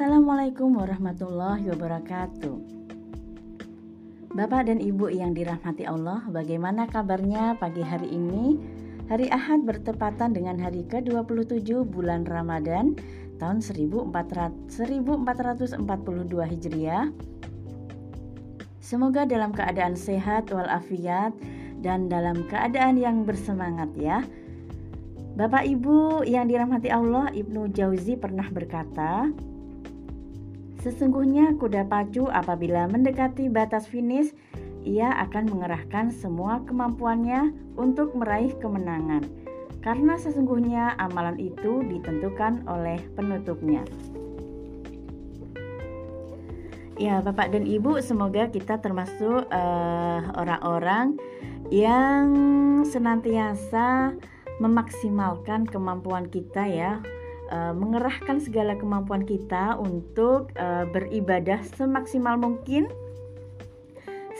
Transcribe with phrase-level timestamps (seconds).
[0.00, 2.56] Assalamualaikum warahmatullahi wabarakatuh.
[4.32, 8.56] Bapak dan Ibu yang dirahmati Allah, bagaimana kabarnya pagi hari ini?
[9.12, 12.96] Hari Ahad bertepatan dengan hari ke-27 bulan Ramadan
[13.44, 14.72] tahun 1442
[16.32, 17.12] Hijriah.
[18.80, 21.36] Semoga dalam keadaan sehat walafiat
[21.84, 24.24] dan dalam keadaan yang bersemangat ya.
[25.36, 29.28] Bapak Ibu yang dirahmati Allah, Ibnu Jauzi pernah berkata,
[30.80, 34.32] Sesungguhnya kuda pacu apabila mendekati batas finish
[34.80, 39.28] ia akan mengerahkan semua kemampuannya untuk meraih kemenangan,
[39.84, 43.84] karena sesungguhnya amalan itu ditentukan oleh penutupnya.
[46.96, 51.16] Ya, Bapak dan Ibu, semoga kita termasuk eh, orang-orang
[51.68, 52.28] yang
[52.88, 54.16] senantiasa
[54.60, 57.00] memaksimalkan kemampuan kita ya,
[57.50, 62.88] uh, mengerahkan segala kemampuan kita untuk uh, beribadah semaksimal mungkin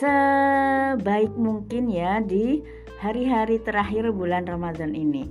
[0.00, 2.62] sebaik mungkin ya di
[2.98, 5.30] hari-hari terakhir bulan Ramadan ini.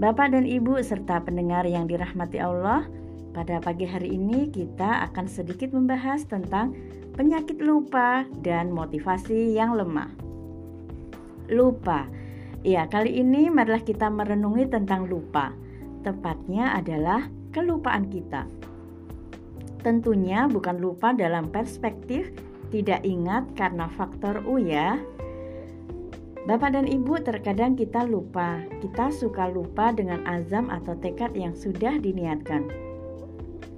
[0.00, 2.88] Bapak dan Ibu serta pendengar yang dirahmati Allah,
[3.36, 6.72] pada pagi hari ini kita akan sedikit membahas tentang
[7.14, 10.08] penyakit lupa dan motivasi yang lemah.
[11.52, 12.08] Lupa.
[12.60, 15.56] Ya, kali ini marilah kita merenungi tentang lupa.
[16.04, 17.24] Tepatnya adalah
[17.56, 18.44] kelupaan kita.
[19.80, 22.28] Tentunya bukan lupa dalam perspektif
[22.68, 25.00] tidak ingat karena faktor U ya.
[26.44, 28.60] Bapak dan Ibu terkadang kita lupa.
[28.80, 32.68] Kita suka lupa dengan azam atau tekad yang sudah diniatkan.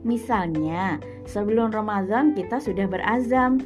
[0.02, 3.62] Misalnya, sebelum Ramadan kita sudah berazam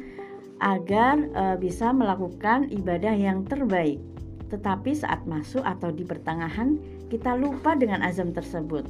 [0.61, 4.01] agar e, bisa melakukan ibadah yang terbaik.
[4.47, 6.79] Tetapi saat masuk atau di pertengahan
[7.11, 8.87] kita lupa dengan azam tersebut.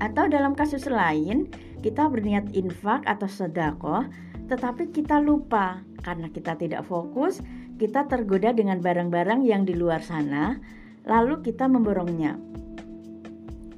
[0.00, 1.50] Atau dalam kasus lain,
[1.84, 4.08] kita berniat infak atau sedekah,
[4.48, 7.44] tetapi kita lupa karena kita tidak fokus,
[7.76, 10.56] kita tergoda dengan barang-barang yang di luar sana,
[11.04, 12.40] lalu kita memborongnya.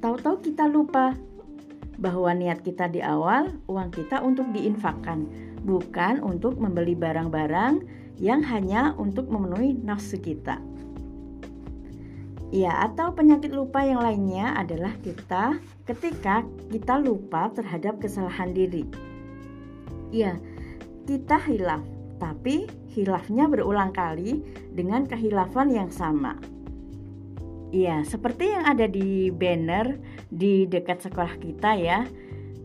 [0.03, 1.15] Tahu-tahu kita lupa
[1.99, 5.23] bahwa niat kita di awal uang kita untuk diinfakkan,
[5.63, 10.61] bukan untuk membeli barang-barang yang hanya untuk memenuhi nafsu kita.
[12.53, 15.57] Ya, atau penyakit lupa yang lainnya adalah kita
[15.89, 18.85] ketika kita lupa terhadap kesalahan diri.
[20.13, 20.37] Ya,
[21.09, 21.81] kita hilaf,
[22.21, 26.37] tapi hilafnya berulang kali dengan kehilafan yang sama.
[27.73, 29.97] Ya, seperti yang ada di banner
[30.29, 32.05] di dekat sekolah kita ya,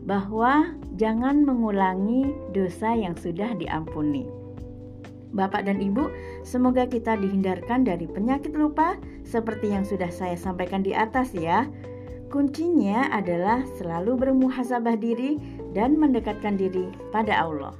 [0.05, 0.69] bahwa
[1.01, 4.38] jangan mengulangi dosa yang sudah diampuni.
[5.29, 6.09] Bapak dan Ibu,
[6.41, 11.69] semoga kita dihindarkan dari penyakit lupa seperti yang sudah saya sampaikan di atas ya.
[12.29, 15.37] Kuncinya adalah selalu bermuhasabah diri
[15.73, 17.73] dan mendekatkan diri pada Allah.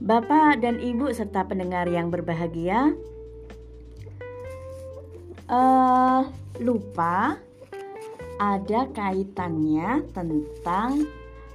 [0.00, 2.96] Bapak dan Ibu serta pendengar yang berbahagia,
[5.52, 6.24] uh,
[6.56, 7.36] lupa
[8.40, 11.04] ada kaitannya tentang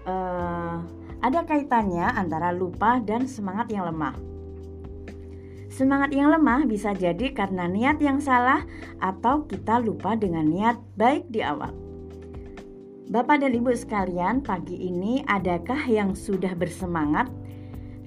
[0.06, 0.78] uh,
[1.22, 4.16] ada kaitannya antara lupa dan semangat yang lemah.
[5.76, 8.64] Semangat yang lemah bisa jadi karena niat yang salah
[9.04, 11.76] atau kita lupa dengan niat baik di awal.
[13.06, 17.30] Bapak dan Ibu sekalian, pagi ini adakah yang sudah bersemangat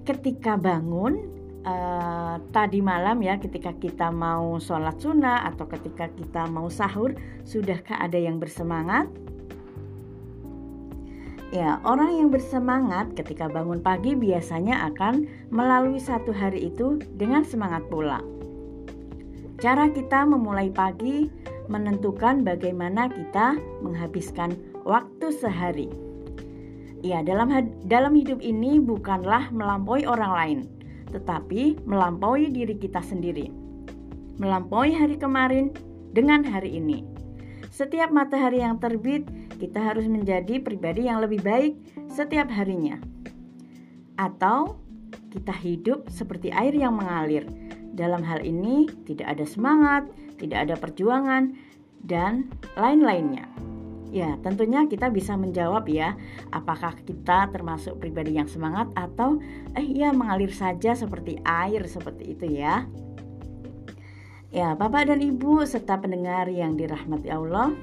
[0.03, 1.29] ketika bangun
[1.63, 7.13] uh, tadi malam ya ketika kita mau sholat sunnah atau ketika kita mau sahur,
[7.45, 9.07] sudahkah ada yang bersemangat?
[11.49, 17.89] Ya, orang yang bersemangat ketika bangun pagi biasanya akan melalui satu hari itu dengan semangat
[17.89, 18.21] pula.
[19.57, 21.33] Cara kita memulai pagi
[21.73, 25.89] menentukan bagaimana kita menghabiskan waktu sehari.
[27.01, 27.49] Ya, dalam
[27.89, 30.59] dalam hidup ini bukanlah melampaui orang lain,
[31.17, 33.49] tetapi melampaui diri kita sendiri.
[34.37, 35.73] Melampaui hari kemarin
[36.13, 37.09] dengan hari ini.
[37.73, 39.25] Setiap matahari yang terbit,
[39.59, 41.75] kita harus menjadi pribadi yang lebih baik
[42.09, 42.97] setiap harinya.
[44.15, 44.79] Atau
[45.35, 47.45] kita hidup seperti air yang mengalir.
[47.93, 50.07] Dalam hal ini, tidak ada semangat,
[50.39, 51.59] tidak ada perjuangan,
[52.07, 52.47] dan
[52.79, 53.51] lain-lainnya.
[54.09, 56.17] Ya, tentunya kita bisa menjawab ya,
[56.49, 59.37] apakah kita termasuk pribadi yang semangat atau
[59.77, 62.89] eh ya mengalir saja seperti air seperti itu ya.
[64.49, 67.77] Ya, Bapak dan Ibu serta pendengar yang dirahmati Allah,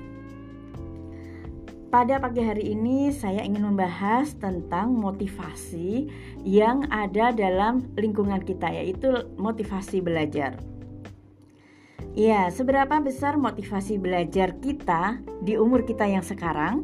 [1.96, 6.12] pada pagi hari ini saya ingin membahas tentang motivasi
[6.44, 10.60] yang ada dalam lingkungan kita yaitu motivasi belajar.
[12.12, 16.84] Ya, seberapa besar motivasi belajar kita di umur kita yang sekarang?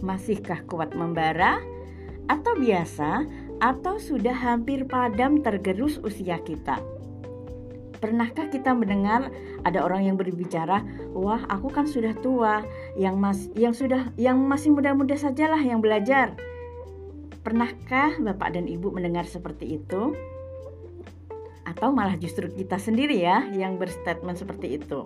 [0.00, 1.60] Masihkah kuat membara?
[2.24, 3.28] Atau biasa?
[3.60, 6.80] Atau sudah hampir padam tergerus usia kita?
[8.04, 9.32] Pernahkah kita mendengar
[9.64, 10.84] ada orang yang berbicara,
[11.16, 12.60] "Wah, aku kan sudah tua,
[13.00, 16.36] yang mas yang sudah yang masih muda-muda sajalah yang belajar."
[17.40, 20.12] Pernahkah Bapak dan Ibu mendengar seperti itu?
[21.64, 25.00] Atau malah justru kita sendiri ya yang berstatement seperti itu?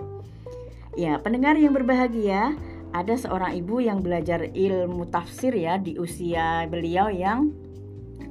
[0.98, 2.58] Ya, pendengar yang berbahagia,
[2.90, 7.54] ada seorang ibu yang belajar ilmu tafsir ya di usia beliau yang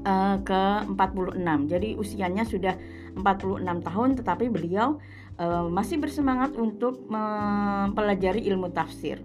[0.03, 1.47] uh, ke-46.
[1.71, 2.75] Jadi usianya sudah
[3.17, 5.01] 46 tahun tetapi beliau
[5.41, 9.21] uh, masih bersemangat untuk mempelajari ilmu tafsir.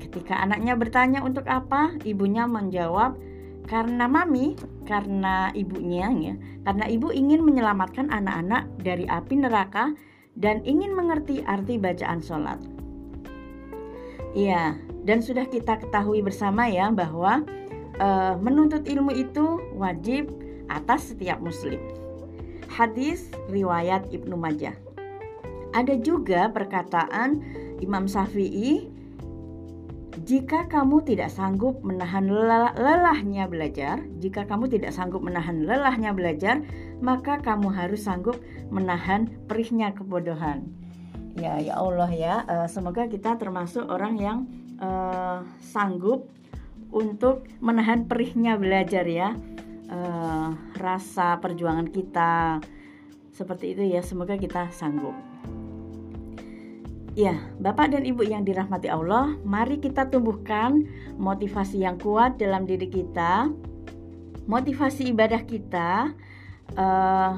[0.00, 3.20] Ketika anaknya bertanya untuk apa, ibunya menjawab
[3.68, 4.58] karena mami,
[4.88, 6.34] karena ibunya ya,
[6.66, 9.94] karena ibu ingin menyelamatkan anak-anak dari api neraka
[10.34, 12.58] dan ingin mengerti arti bacaan sholat.
[14.34, 17.42] Iya, dan sudah kita ketahui bersama ya bahwa
[18.00, 20.30] uh, menuntut ilmu itu wajib
[20.70, 21.78] atas setiap muslim.
[22.70, 24.78] Hadis riwayat Ibnu Majah.
[25.74, 27.42] Ada juga perkataan
[27.82, 28.86] Imam Syafi'i,
[30.26, 32.26] jika kamu tidak sanggup menahan
[32.76, 36.62] lelahnya belajar, jika kamu tidak sanggup menahan lelahnya belajar,
[37.02, 38.38] maka kamu harus sanggup
[38.70, 40.66] menahan perihnya kebodohan.
[41.38, 44.38] Ya, ya Allah ya, uh, semoga kita termasuk orang yang
[44.82, 46.26] uh, sanggup
[46.90, 49.38] untuk menahan perihnya belajar ya
[49.90, 52.62] uh, rasa perjuangan kita
[53.34, 54.00] seperti itu ya.
[54.00, 55.14] Semoga kita sanggup.
[57.18, 60.86] Ya, Bapak dan Ibu yang dirahmati Allah, mari kita tumbuhkan
[61.18, 63.50] motivasi yang kuat dalam diri kita,
[64.46, 66.14] motivasi ibadah kita,
[66.78, 67.34] uh,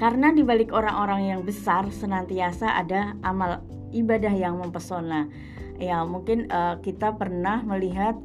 [0.00, 3.60] karena di balik orang-orang yang besar senantiasa ada amal
[3.92, 5.28] ibadah yang mempesona.
[5.76, 8.16] Ya, mungkin uh, kita pernah melihat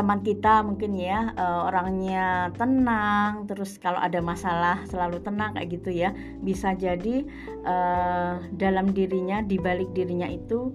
[0.00, 5.92] teman kita mungkin ya uh, orangnya tenang terus kalau ada masalah selalu tenang kayak gitu
[5.92, 7.28] ya bisa jadi
[7.68, 10.72] uh, dalam dirinya di balik dirinya itu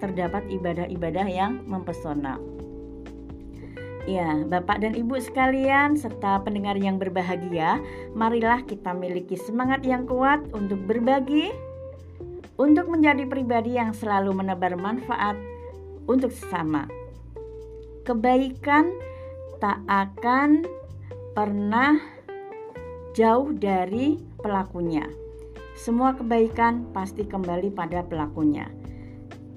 [0.00, 2.40] terdapat ibadah-ibadah yang mempesona.
[4.06, 7.82] Ya, Bapak dan Ibu sekalian serta pendengar yang berbahagia,
[8.14, 11.50] marilah kita miliki semangat yang kuat untuk berbagi,
[12.54, 15.34] untuk menjadi pribadi yang selalu menebar manfaat
[16.06, 16.86] untuk sesama
[18.06, 18.94] kebaikan
[19.58, 20.62] tak akan
[21.34, 21.98] pernah
[23.18, 25.02] jauh dari pelakunya.
[25.74, 28.70] Semua kebaikan pasti kembali pada pelakunya.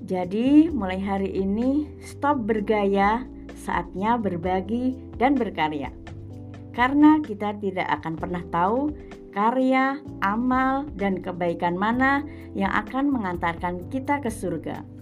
[0.10, 3.24] Jadi, mulai hari ini, stop bergaya,
[3.54, 5.94] saatnya berbagi dan berkarya.
[6.74, 8.90] Karena kita tidak akan pernah tahu
[9.30, 12.26] karya, amal, dan kebaikan mana
[12.58, 14.99] yang akan mengantarkan kita ke surga.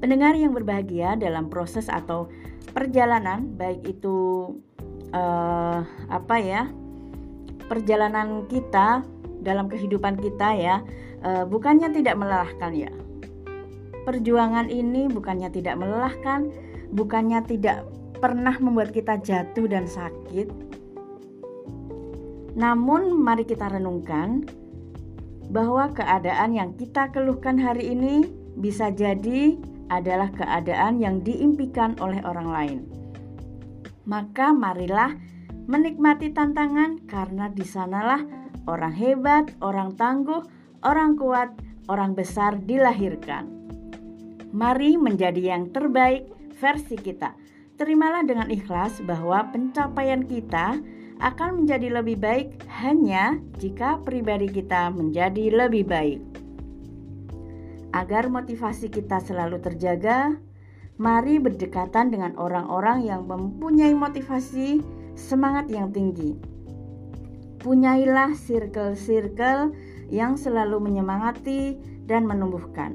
[0.00, 2.32] Pendengar yang berbahagia dalam proses atau
[2.72, 4.48] perjalanan, baik itu
[5.12, 6.72] uh, apa ya,
[7.68, 9.04] perjalanan kita
[9.44, 10.76] dalam kehidupan kita ya,
[11.20, 12.92] uh, bukannya tidak melelahkan ya.
[14.08, 16.48] Perjuangan ini bukannya tidak melelahkan,
[16.96, 17.84] bukannya tidak
[18.24, 20.48] pernah membuat kita jatuh dan sakit.
[22.56, 24.48] Namun, mari kita renungkan
[25.52, 28.24] bahwa keadaan yang kita keluhkan hari ini
[28.56, 29.60] bisa jadi
[29.90, 32.80] adalah keadaan yang diimpikan oleh orang lain.
[34.06, 35.12] Maka marilah
[35.66, 38.22] menikmati tantangan karena di sanalah
[38.66, 40.42] orang hebat, orang tangguh,
[40.86, 41.50] orang kuat,
[41.90, 43.46] orang besar dilahirkan.
[44.50, 46.26] Mari menjadi yang terbaik
[46.58, 47.34] versi kita.
[47.78, 50.78] Terimalah dengan ikhlas bahwa pencapaian kita
[51.20, 52.48] akan menjadi lebih baik
[52.80, 56.29] hanya jika pribadi kita menjadi lebih baik.
[57.90, 60.38] Agar motivasi kita selalu terjaga,
[61.00, 64.78] mari berdekatan dengan orang-orang yang mempunyai motivasi
[65.18, 66.38] semangat yang tinggi.
[67.60, 69.74] Punyailah circle-circle
[70.08, 72.94] yang selalu menyemangati dan menumbuhkan.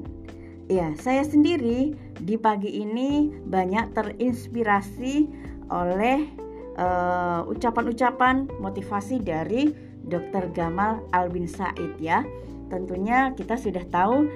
[0.66, 5.30] Ya, saya sendiri di pagi ini banyak terinspirasi
[5.70, 6.26] oleh
[6.74, 9.70] uh, ucapan-ucapan motivasi dari
[10.06, 10.50] Dr.
[10.50, 12.22] Gamal Albin Said ya.
[12.66, 14.26] Tentunya kita sudah tahu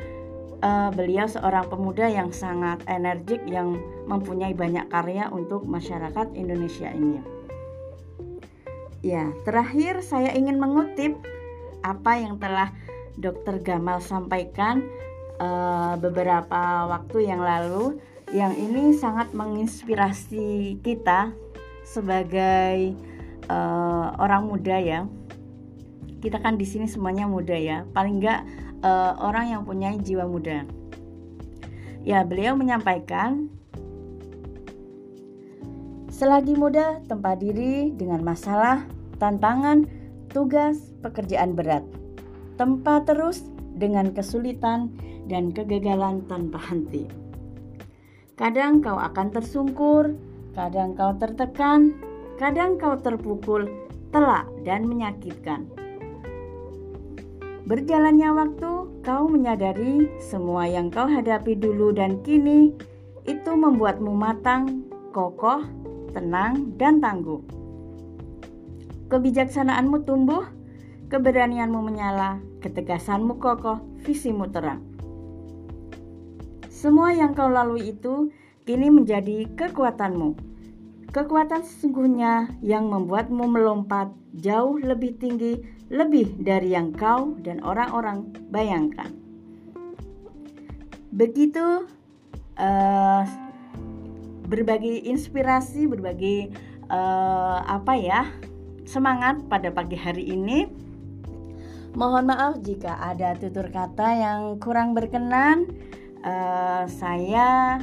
[0.60, 3.76] uh, beliau seorang pemuda yang sangat energik yang
[4.06, 7.20] mempunyai banyak karya untuk masyarakat Indonesia ini.
[9.00, 11.16] Ya, terakhir saya ingin mengutip
[11.80, 12.68] apa yang telah
[13.16, 13.64] Dr.
[13.64, 14.84] Gamal sampaikan
[15.40, 17.96] uh, beberapa waktu yang lalu
[18.30, 21.32] yang ini sangat menginspirasi kita
[21.82, 22.94] sebagai
[23.50, 25.02] uh, orang muda ya.
[26.20, 28.44] kita kan di sini semuanya muda ya paling enggak
[28.84, 30.64] uh, orang yang punya jiwa muda.
[32.00, 33.52] Ya beliau menyampaikan
[36.08, 38.84] selagi muda tempat diri dengan masalah
[39.20, 39.84] tantangan
[40.32, 41.84] tugas pekerjaan berat.
[42.56, 43.44] Tempat terus
[43.76, 44.92] dengan kesulitan
[45.28, 47.08] dan kegagalan tanpa henti.
[48.36, 50.16] Kadang kau akan tersungkur
[50.56, 51.94] kadang kau tertekan
[52.40, 53.68] kadang kau terpukul
[54.10, 55.68] telak dan menyakitkan
[57.70, 58.72] Berjalannya waktu,
[59.06, 62.74] kau menyadari semua yang kau hadapi dulu dan kini
[63.30, 65.62] itu membuatmu matang, kokoh,
[66.10, 67.38] tenang, dan tangguh.
[69.06, 70.50] Kebijaksanaanmu tumbuh,
[71.14, 74.82] keberanianmu menyala, ketegasanmu kokoh, visimu terang.
[76.66, 78.34] Semua yang kau lalui itu
[78.66, 80.49] kini menjadi kekuatanmu.
[81.10, 85.58] Kekuatan sesungguhnya yang membuatmu melompat jauh lebih tinggi
[85.90, 89.10] lebih dari yang kau dan orang-orang bayangkan.
[91.10, 91.90] Begitu
[92.54, 93.22] uh,
[94.46, 96.54] berbagi inspirasi, berbagi
[96.86, 98.30] uh, apa ya
[98.86, 100.70] semangat pada pagi hari ini.
[101.98, 105.66] Mohon maaf jika ada tutur kata yang kurang berkenan.
[106.22, 107.82] Uh, saya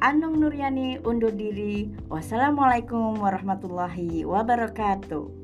[0.00, 1.92] Anung Nuryani undur diri.
[2.08, 5.39] Wassalamualaikum warahmatullahi wabarakatuh.